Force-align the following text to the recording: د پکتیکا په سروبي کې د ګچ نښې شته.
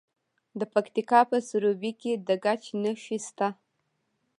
د 0.59 0.61
پکتیکا 0.73 1.19
په 1.29 1.37
سروبي 1.49 1.91
کې 2.01 2.13
د 2.27 2.29
ګچ 2.43 2.63
نښې 2.83 3.17
شته. 3.27 3.47